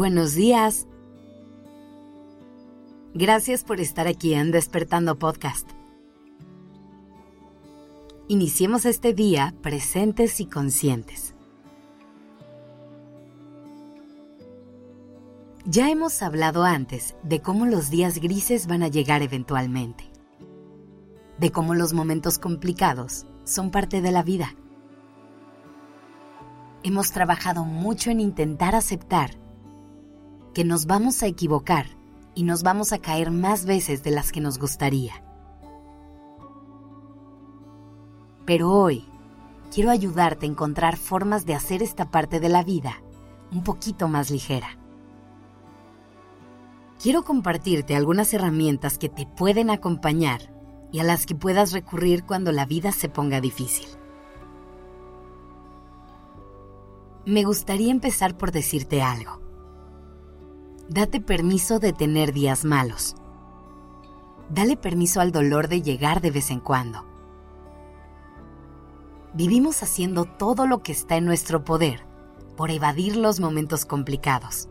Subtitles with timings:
[0.00, 0.86] Buenos días.
[3.12, 5.68] Gracias por estar aquí en Despertando Podcast.
[8.26, 11.34] Iniciemos este día presentes y conscientes.
[15.66, 20.04] Ya hemos hablado antes de cómo los días grises van a llegar eventualmente,
[21.36, 24.54] de cómo los momentos complicados son parte de la vida.
[26.84, 29.38] Hemos trabajado mucho en intentar aceptar
[30.54, 31.86] que nos vamos a equivocar
[32.34, 35.22] y nos vamos a caer más veces de las que nos gustaría.
[38.46, 39.04] Pero hoy
[39.72, 43.02] quiero ayudarte a encontrar formas de hacer esta parte de la vida
[43.52, 44.76] un poquito más ligera.
[47.00, 50.52] Quiero compartirte algunas herramientas que te pueden acompañar
[50.92, 53.86] y a las que puedas recurrir cuando la vida se ponga difícil.
[57.24, 59.49] Me gustaría empezar por decirte algo
[60.90, 63.14] date permiso de tener días malos.
[64.48, 67.06] Dale permiso al dolor de llegar de vez en cuando.
[69.32, 72.04] Vivimos haciendo todo lo que está en nuestro poder
[72.56, 74.68] por evadir los momentos complicados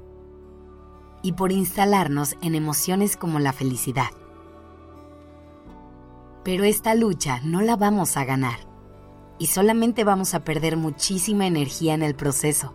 [1.21, 4.09] y por instalarnos en emociones como la felicidad.
[6.43, 8.59] Pero esta lucha no la vamos a ganar
[9.37, 12.73] y solamente vamos a perder muchísima energía en el proceso.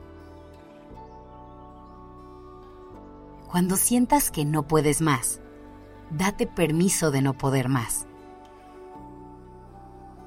[3.55, 5.41] Cuando sientas que no puedes más,
[6.11, 8.09] date permiso de no poder más.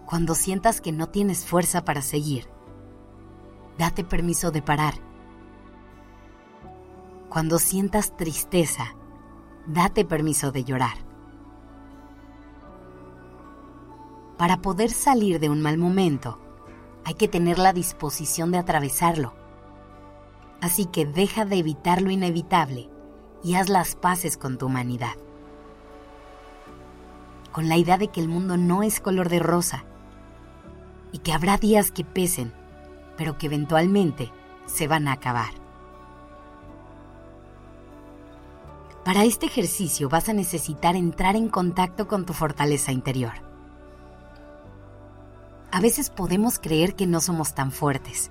[0.05, 2.47] Cuando sientas que no tienes fuerza para seguir,
[3.77, 4.93] date permiso de parar.
[7.27, 8.95] Cuando sientas tristeza,
[9.65, 10.95] date permiso de llorar.
[14.37, 16.39] Para poder salir de un mal momento,
[17.03, 19.33] hay que tener la disposición de atravesarlo.
[20.61, 22.89] Así que deja de evitar lo inevitable
[23.47, 25.15] y haz las paces con tu humanidad.
[27.53, 29.85] Con la idea de que el mundo no es color de rosa
[31.13, 32.51] y que habrá días que pesen,
[33.15, 34.33] pero que eventualmente
[34.65, 35.51] se van a acabar.
[39.05, 43.31] Para este ejercicio vas a necesitar entrar en contacto con tu fortaleza interior.
[45.71, 48.29] A veces podemos creer que no somos tan fuertes,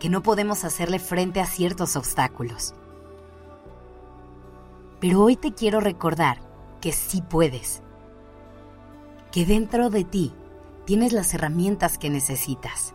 [0.00, 2.72] que no podemos hacerle frente a ciertos obstáculos
[5.00, 6.38] pero hoy te quiero recordar
[6.80, 7.82] que sí puedes.
[9.32, 10.32] Que dentro de ti
[10.84, 12.94] tienes las herramientas que necesitas.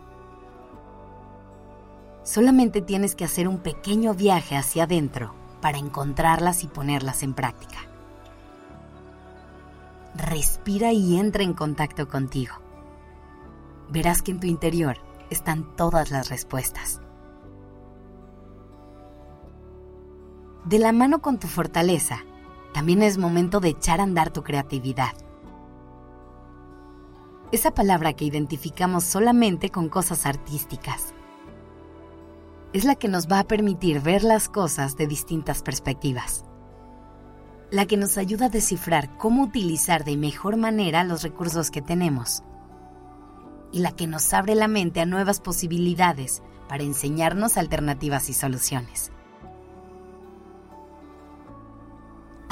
[2.22, 7.78] Solamente tienes que hacer un pequeño viaje hacia adentro para encontrarlas y ponerlas en práctica.
[10.16, 12.54] Respira y entra en contacto contigo.
[13.90, 14.96] Verás que en tu interior
[15.30, 17.00] están todas las respuestas.
[20.64, 22.24] De la mano con tu fortaleza,
[22.72, 25.12] también es momento de echar a andar tu creatividad.
[27.52, 31.12] Esa palabra que identificamos solamente con cosas artísticas.
[32.72, 36.46] Es la que nos va a permitir ver las cosas de distintas perspectivas.
[37.70, 42.42] La que nos ayuda a descifrar cómo utilizar de mejor manera los recursos que tenemos.
[43.70, 49.13] Y la que nos abre la mente a nuevas posibilidades para enseñarnos alternativas y soluciones.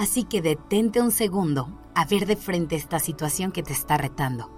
[0.03, 4.51] Así que detente un segundo a ver de frente esta situación que te está retando.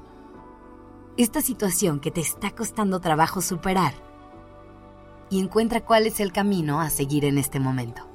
[1.18, 3.92] Esta situación que te está costando trabajo superar.
[5.28, 8.08] Y encuentra cuál es el camino a seguir en este momento.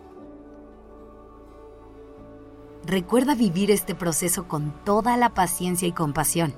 [2.84, 6.56] Recuerda vivir este proceso con toda la paciencia y compasión.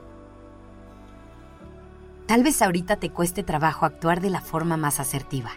[2.28, 5.52] Tal vez ahorita te cueste trabajo actuar de la forma más asertiva.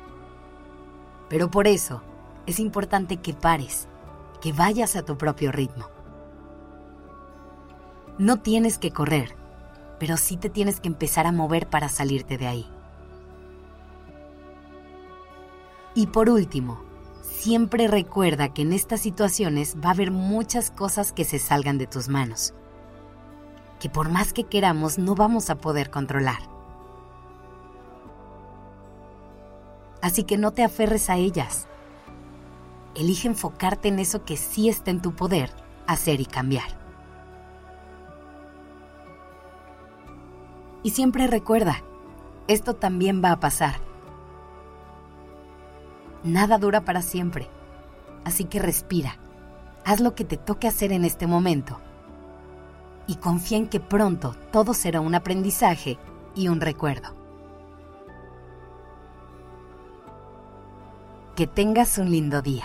[1.29, 2.03] Pero por eso
[2.47, 3.87] es importante que pares
[4.45, 5.87] que vayas a tu propio ritmo.
[8.19, 9.35] No tienes que correr,
[9.99, 12.67] pero sí te tienes que empezar a mover para salirte de ahí.
[15.95, 16.85] Y por último,
[17.23, 21.87] siempre recuerda que en estas situaciones va a haber muchas cosas que se salgan de
[21.87, 22.53] tus manos,
[23.81, 26.41] que por más que queramos no vamos a poder controlar.
[30.03, 31.67] Así que no te aferres a ellas
[32.95, 35.51] elige enfocarte en eso que sí está en tu poder
[35.87, 36.69] hacer y cambiar.
[40.83, 41.83] Y siempre recuerda,
[42.47, 43.77] esto también va a pasar.
[46.23, 47.49] Nada dura para siempre,
[48.25, 49.17] así que respira,
[49.85, 51.81] haz lo que te toque hacer en este momento
[53.07, 55.99] y confía en que pronto todo será un aprendizaje
[56.35, 57.15] y un recuerdo.
[61.37, 62.65] Que tengas un lindo día.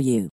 [0.01, 0.29] you.